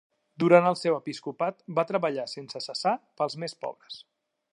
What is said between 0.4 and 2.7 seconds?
Durant el seu episcopat, va treballar sense